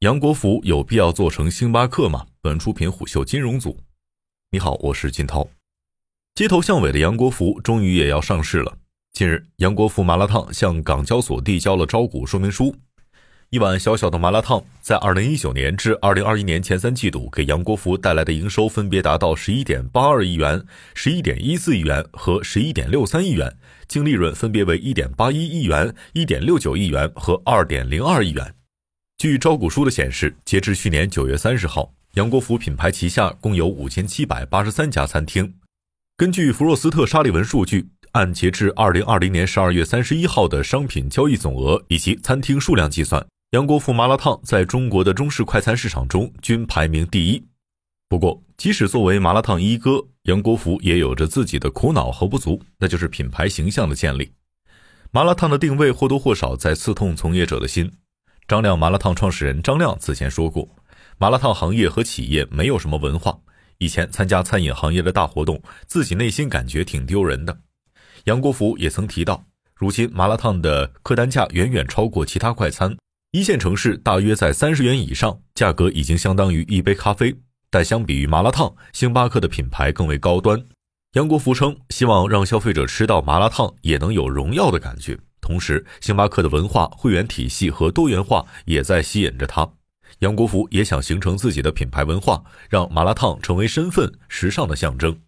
[0.00, 2.24] 杨国福有必要做成星巴克吗？
[2.40, 3.80] 本出品虎嗅金融组。
[4.52, 5.48] 你好，我是金涛。
[6.36, 8.78] 街头巷尾的杨国福终于也要上市了。
[9.12, 12.76] 近日，杨国福麻辣烫向港交所递交了招股说明书。
[13.50, 23.52] 一碗小小的麻辣烫，在二零一九年至二零二一年前三季度，给杨国福带来的营收分别达到十一点八二亿元、十一点一四亿元和十一点六三亿元，
[23.88, 28.54] 净利润分别为一点八一亿元、一点六九亿元和二点零二亿元。
[29.18, 35.52] 据招股书的显示，截至去年九月三十号，杨国福品牌旗下共有五千七百八十三家餐厅。
[36.16, 43.26] 根据福若斯特沙利文数据，按截至二零二零年十二月三十一号的商品交易总额以及餐厅数量计算。
[43.50, 47.42] 杨国福麻辣烫在中国的中式快餐市场中均排名第一。
[48.08, 54.30] 不过，即使作为麻辣烫一哥，杨国福也有着自己的苦恼和不足，那就是品牌形象的建立。
[55.10, 57.90] 麻辣烫的定位或多或少在刺痛从业者的心。
[58.48, 60.66] 张亮麻辣烫创始人张亮此前说过，
[61.18, 63.38] 麻辣烫行业和企业没有什么文化。
[63.76, 67.54] 以前参加餐饮行业的大活动，自己内心感觉挺丢人的。
[68.24, 72.96] 杨国福也曾提到，如今麻辣烫的客单价远远超过其他快餐。
[73.32, 77.36] 一线城市大约在三十元以上，价格已经相当于一杯咖啡。
[77.68, 80.64] 但相比于麻辣烫，星巴克的品牌更为高端。
[81.12, 85.18] 杨国福称，希望让消费者吃到麻辣烫也能有荣耀的感觉。
[85.48, 89.66] 同时，星巴克的文化、会员体系和多元化也在吸引着他。
[90.18, 95.18] 杨国福也想形成自己的品牌文化，让麻辣烫成为身份、时尚的象征。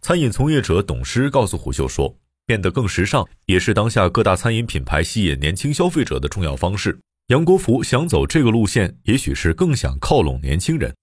[0.00, 2.16] 餐饮从业者董诗告诉虎嗅说。
[2.46, 6.98] 变得更时尚，也是当下各大餐饮品牌吸引年轻消费者的重要方式。
[7.26, 10.94] 杨国福想走这个路线，也许是更想靠拢年轻人。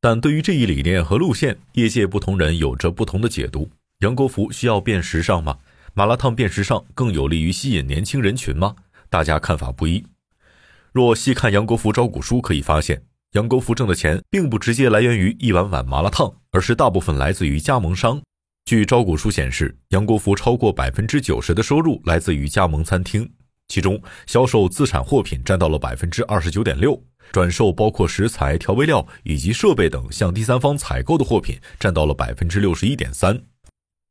[0.00, 3.68] 但对于这一理念和路线，业界不同人有着不同的解读。
[3.98, 5.58] 杨国福需要变时尚吗？
[5.96, 8.74] 麻辣烫变时尚更有利于吸引年轻人群吗？
[9.08, 10.04] 大家看法不一。
[10.90, 13.00] 若细看杨国福招股书，可以发现，
[13.34, 18.20] 杨国福挣的钱并不直接来源于一碗碗麻辣烫，而是大部分来自于加盟商。
[18.64, 23.30] 据招股书显示，杨国福超过百分之九十的收入来自于加盟餐厅，
[23.68, 33.40] 其中销售自产货品占到了百分之二十九点六，转售包括食材、调味料以及设备等向第三方采购的货品占到了百分之六十一点三。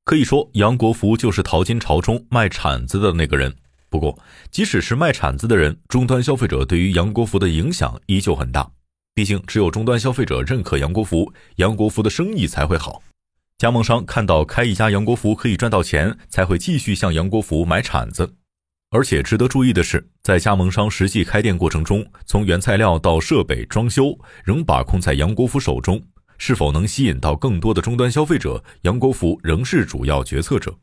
[0.06, 3.56] 可以说，杨国福就是淘金潮中卖铲子的那个人。
[3.90, 4.18] 不过，
[4.52, 8.70] 即使是卖铲子的人，终端消费者对于杨国福的影响依旧很大。
[9.14, 13.02] 毕竟，只有终端消费者认可杨国福，杨国福的生意才会好。
[13.58, 18.34] 加盟商看到开一家杨国福可以赚到钱，才会继续向杨国福买铲子。
[18.90, 26.02] 而且值得注意的是，在加盟商实际开店过程中，从原材料到设备装修，仍把控在杨国福手中。
[26.46, 30.76] 是否能吸引到更多的终端消费者，杨国福仍是主要决策者。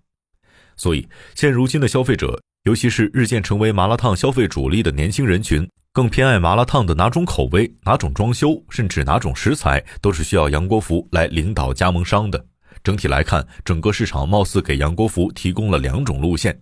[0.75, 12.43] 所以，现如今的消费者，尤其是日渐成为麻辣烫消费主力的年轻人群，更偏爱麻辣烫的哪种口味、哪种装修，甚至哪种食材，都是需要杨国福来领导加盟商的。
[12.83, 16.59] 整体来看，整个市场貌似给杨国福提供了两种路线。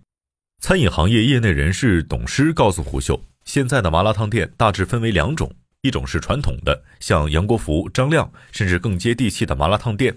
[0.61, 5.49] 餐饮行业业内人士董诗告诉胡秀，现在的麻辣烫店大致分为两种：
[5.81, 10.13] 一种是传统的，像杨国福、张亮，甚至更接地气的麻辣烫店；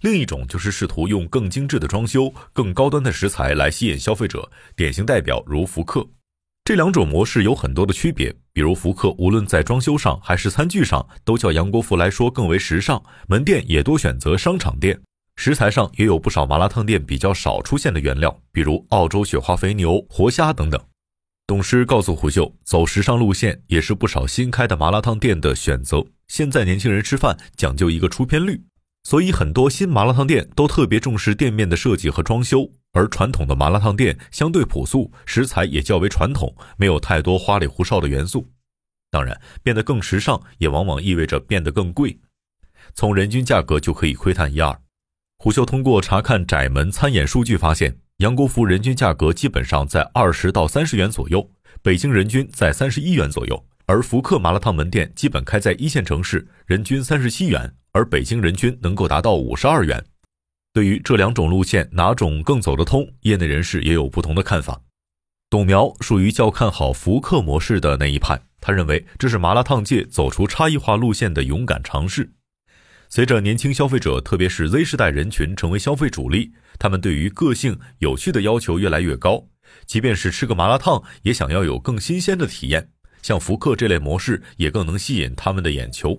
[0.00, 6.04] 另一种就是试图用更精致的装修、更高端的食材来吸引消费者，典型代表如福客。
[6.64, 15.00] 这两种模式有很多的区别，比如福客无论在装修上还是餐具上，都较杨国福来说更为时尚，门店也多选择商场店。
[15.36, 20.80] 食材上也有不少麻辣烫店比较少出现的原料，比如澳洲雪花肥牛、活虾等等。
[21.48, 26.04] 董事告诉胡秀，走时尚路线也是不少新开的麻辣烫店的选择。
[26.26, 28.60] 现在年轻人吃饭讲究一个出片率，
[29.04, 38.50] 所以很多新麻辣烫店都特别重视店面的设计和装修，而传统的麻辣烫店相对朴素，食材也较为传统，没有太多花里胡哨的元素。
[39.12, 42.18] 当然，变得更时尚也往往意味着变得更贵，
[42.92, 44.76] 从人均价格就可以窥探一二。
[45.38, 51.50] 虎秀通过查看窄门餐饮数据发现，杨国福人均价格基本上在二十到三十元左右，
[51.82, 60.02] 北京人均在三十一元左右，而福客麻辣烫门店基本开在一线城市，人均三十七元，而北京人均能够达到五十二元。
[60.72, 64.80] 对于这两种路线哪种更走得通，业内人士也有不同的看法。
[65.50, 72.32] 董苗属于较看好福客模式的那一派，他认为这是麻辣烫界走出差异化路线的勇敢尝试。
[73.08, 79.48] 随着年轻消费者，特别是 Z 世代人群成为消费主力，他们对于个性、有趣的要求越来越高。
[79.86, 82.90] 即便是吃个麻辣烫，也想要有更新鲜的体验。
[83.22, 86.18] 像福客这类模式，也更能吸引他们的眼球。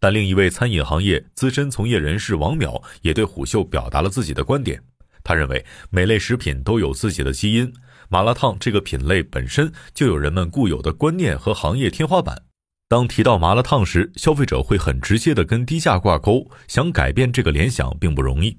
[0.00, 4.80] 但另一位餐饮行业资深从业人士王淼也对虎嗅表达了自己的观点。
[5.24, 7.72] 他认为，每类食品都有自己的基因，
[8.08, 12.47] 麻辣烫这个品类本身就有人们固有的观念和行业天花板。
[12.88, 18.58] 当提到麻辣烫时，消费者会很直接的跟低价挂钩，想改变这个联想并不容易。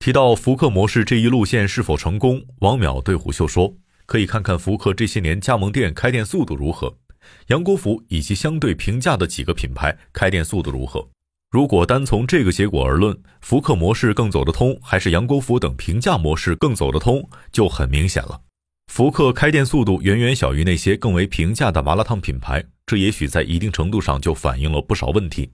[0.00, 3.72] 提到福克模式这一路线是否成功，王淼对虎嗅说
[4.06, 6.98] ：“可以看看福克这些年加盟店开店速度如何，
[7.46, 11.08] 杨国福以及相对平价的几个品牌开店速度如何。
[11.52, 18.40] 如果单从这个结果而论，福克模式更走得通，还是杨国福等平价模式更走得通，就很明显了。”
[18.86, 25.50] 福克开店速度远远小于那些更为平价的麻辣烫品牌，这也许在一定程度上就反映了不少问题。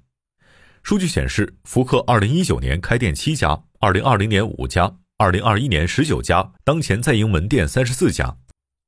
[0.82, 8.36] 数据显示，福克2019年开店七家，2020年五家，2021年十九家，当前在营门店三十四家。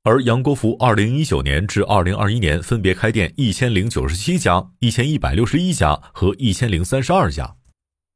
[0.03, 7.55] 而杨国福2019年至2021年分别开店一千零九十七家、一千一百六十一家和一千零三十二家。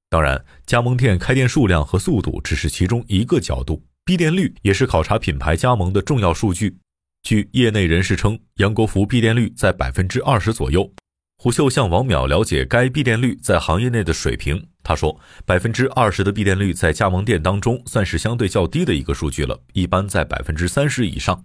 [0.09, 3.81] 当然，加盟店开店数量和速度只是其中一个角度。
[4.07, 6.77] 闭店率也是考察品牌加盟的重要数据。
[7.23, 10.89] 据业内人士称，杨国福闭店率在百分之二十左右。
[11.35, 21.43] 虎嗅向王淼了解该闭店率在行业内的水平，他说，百分之二十的闭店率在加盟店当中算是相对较低的一个数据了，一般在百分之三十以上。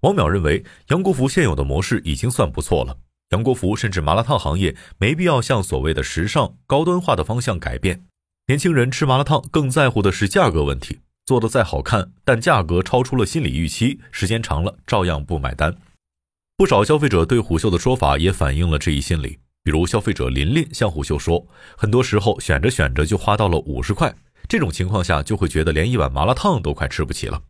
[0.00, 2.98] 王淼认为，杨国福现有的模式已经算不错了。
[3.28, 8.02] 杨国福甚至麻辣烫行业没必要向所谓的时尚高端化的方向改变。
[8.48, 10.98] 年轻人吃麻辣烫更在乎的是价格问题。
[11.30, 15.72] 做的再好看，但价格超出了心理预期，时间长了照样不买单。
[16.56, 19.38] 不少消费者对虎嗅的说法也反映了这一心理。
[19.62, 21.46] 比如消费者琳琳向虎嗅说，
[21.76, 24.12] 很多时候选着选着就花到了五十块，
[24.48, 27.40] 这种情况下就会觉得连一碗麻辣烫都快吃不起了。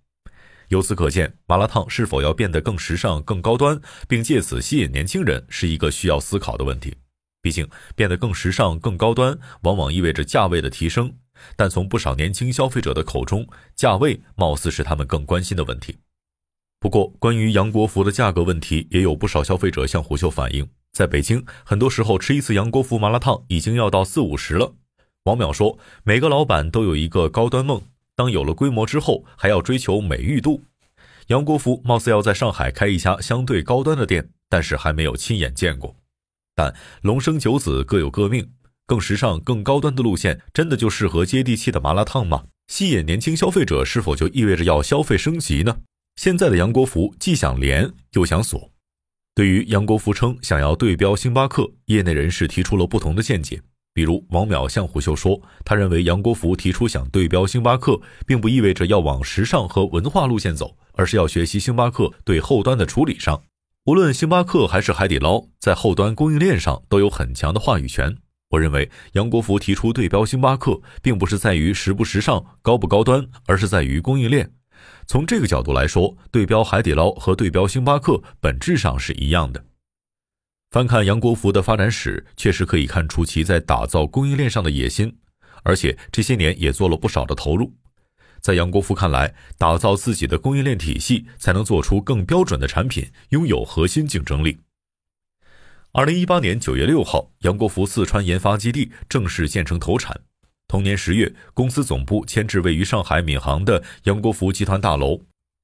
[0.69, 6.95] 由此可见，麻辣烫是否要变得更时尚、更高端，并借此吸引年轻人，是一个需要思考的问题。
[7.41, 7.67] 毕竟，
[7.97, 11.15] 变得更时尚、更高端，往往意味着价位的提升。
[11.57, 15.97] 但从不少年轻消费者的口中，价位貌似是他们更关心的问题。
[16.79, 24.75] 不过，关于杨国福的价格问题，也有不少消费者向虎嗅反映，在北京，很多时候吃一次杨国福麻辣烫已经要到四五十了。
[25.25, 27.83] 王淼说：“每个老板都有一个高端梦，
[28.17, 30.63] 当有了规模之后，还要追求美誉度。
[31.27, 35.95] 杨国福貌似要在上海开一家相对高端的店，但是还没有亲眼见过。
[36.55, 38.51] 但龙生九子各有各命。”
[38.91, 42.47] 更时尚、更高端的路线，真的就适合接地气的麻辣烫吗？
[42.67, 45.77] 吸引年轻消费者，是否就意味着要消费升级呢？
[46.17, 48.69] 现在的杨国福既想连又想锁。
[49.33, 53.63] 对于杨国福称想要对标星巴克，业内人士提出了不同的见解。
[53.95, 63.41] 比如王淼向虎嗅说，他认为杨国福提出想对标星巴克，并不意味着要往时尚和文化路线走，而是要学习星巴克对后端的处理上。
[63.85, 68.17] 无论星巴克还是海底捞，在后端供应链上都有很强的话语权。
[68.51, 74.53] 我认为杨国福提出对标星巴克，并不是在于时不时尚、高不高端，而是在于供应链。
[75.07, 79.65] 从这个角度来说，对标海底捞和对标星巴克本质上是一样的。
[80.73, 85.17] 翻看杨国福的发展史，确实可以看出其在打造供应链上的野心，
[85.63, 87.73] 而且这些年也做了不少的投入。
[88.41, 94.59] 在杨国福看来，打造自己的供应链体系，才能做出更标准的产品，拥有核心竞争力。
[95.93, 100.17] 二零一八年九月六号，杨国福四川研发基地正式建成投产。
[100.69, 105.21] 同年十月，公司总部迁至位于上海闵行的杨国福集团大楼。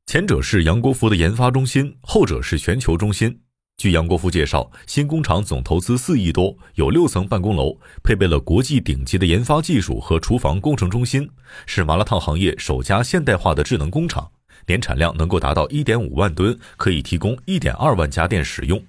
[0.07, 3.39] 前者是杨国福的研发中心，后者是全球中心。
[3.77, 11.31] 据杨国福介绍，新工厂总投资四亿多，有六层办公楼，配备了国际顶级的研发技术和厨房工程中心，
[11.67, 14.29] 是麻辣烫行业首家现代化的智能工厂，
[14.67, 18.83] 年产量能够达到一点五万吨，可以提供一点二万家店使用。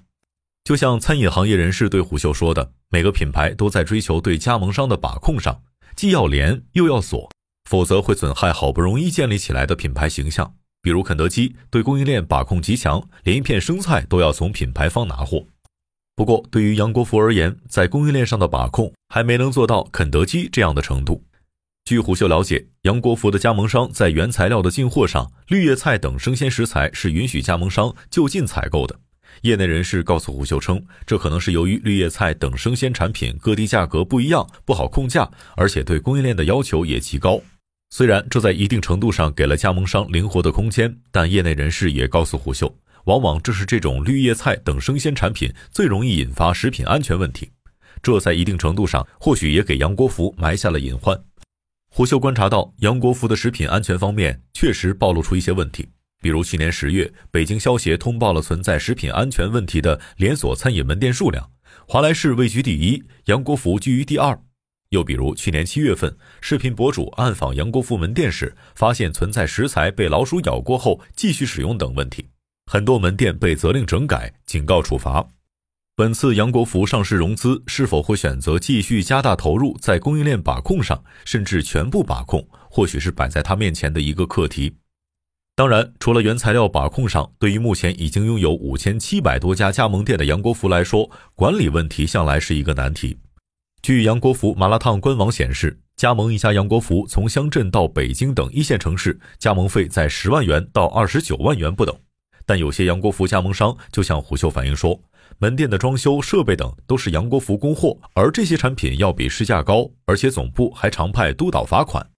[0.68, 5.62] 就像餐饮行业人士对虎嗅说的，每个品牌都在追求对加盟商的把控上，
[5.96, 7.30] 既要连又要锁，
[7.64, 10.52] 否则会损害好不容易建立起来的品牌形象。
[10.82, 15.46] 比如肯德基对供应链把控极强，连一片生菜都要从品牌方拿货。
[16.14, 21.24] 不过，对于杨国福而言，在供应链上的把控还没能做到肯德基这样的程度。
[21.86, 29.00] 据虎嗅了解，杨国福的加盟商在原材料的进货上，绿叶菜等生鲜食材是允许加盟商就近采购的。
[29.42, 37.40] 业内人士告诉虎嗅称，这可能是由于绿叶菜等生鲜产品各地价格不一样，不好控价，而且对供应链的要求也极高。
[37.90, 47.50] 虽然这在一定程度上给了加盟商灵活的空间，但业内人士也告诉虎嗅，往往这是这种绿叶菜等生鲜产品最容易引发食品安全问题。
[48.02, 51.18] 这在一定程度上或许也给杨国福埋下了隐患。
[51.90, 55.88] 虎嗅观察到，杨国福的食品安全方面确实暴露出一些问题。
[56.20, 61.50] 比如去年十月，北京消协通报了存在食品安全问题的连锁餐饮门店数量，
[61.86, 64.38] 华莱士位居第一，杨国福居于第二。
[64.90, 72.26] 又比如去年七月份，视频博主暗访杨国福门店时，发现存在食材被老鼠咬过后继续使用等问题，
[72.66, 75.28] 很多门店被责令整改、警告处罚。
[75.94, 84.74] 本次杨国福上市融资是否会选择继续加大投入在供应链把控上，甚至全部把控，或许是摆在他面前的一个课题。
[85.58, 93.18] 当然，除了原材料把控上，对于目前已经拥有五千七百多家加盟店的杨国福来说，管理问题向来是一个难题。
[93.82, 101.92] 据杨国福麻辣烫官网显示，加盟一家杨国福从乡镇到北京等一线城市，加盟费在十万元到二十九万元不等。
[102.46, 105.00] 但有些杨国福加盟商就向虎嗅反映说，
[105.38, 112.08] 门店的装修、设备等都是杨国福供货，而这些产品要比市价高，而且总部还常派督导罚款。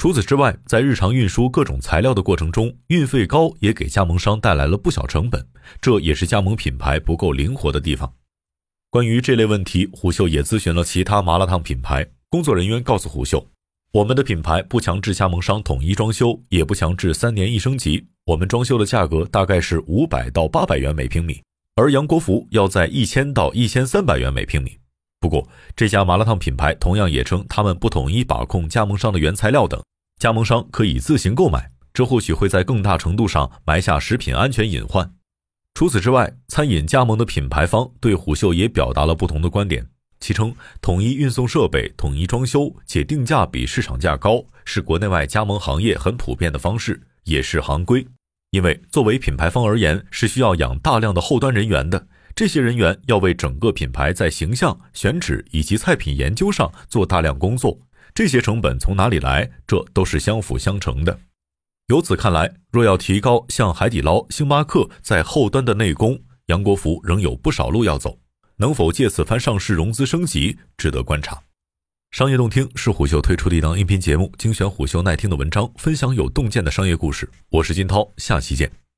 [0.00, 5.46] 除此之外，在日常运输各种材料的过程中，运费高也给加盟商带来了不小成本，
[5.78, 8.10] 这也是加盟品牌不够灵活的地方。
[8.88, 13.46] 关于这类问题，虎嗅也咨询了其他麻辣烫品牌，工作人员告诉虎嗅，
[13.92, 21.42] 我们的品牌不强制加盟商统一装修，也不强制三年一升级，我们装修的价格大概是五百到八百元每平米，
[21.76, 24.78] 而杨国福要在一千到一千三百元每平米。
[25.20, 29.78] 不过，这家麻辣烫品牌同样也称，他们不统一把控加盟商的原材料等，
[30.20, 35.14] 加盟商可以自行购买，这或许会在更大程度上埋下食品安全隐患。
[35.72, 39.86] 除此之外，餐饮加盟的品牌方对虎嗅也表达了不同的观点，
[40.20, 48.06] 其称统一运送设备、统一装修且定价比市场价高，是国内外加盟行业很普遍的方式，也是行规。
[48.50, 52.06] 因为作为品牌方而言，是需要养大量的后端人员的。
[52.36, 57.78] 这些人员要为整个品牌在形象、选址以及菜品研究上做大量工作，
[58.14, 59.50] 这些成本从哪里来？
[59.66, 61.18] 这都是相辅相成的。
[61.86, 68.18] 由此看来，若要提高像海底捞、星巴克在后端的内功，杨国福仍有不少路要走。
[68.56, 71.40] 能否借此番上市融资升级，值得观察。
[72.10, 77.30] 商业洞听是虎嗅推出的一档音频节目，精选虎嗅耐听的文章，分享有洞见的商业故事。
[77.48, 78.89] 我是金涛，下期见。